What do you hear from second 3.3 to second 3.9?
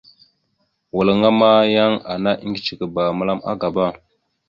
agaba.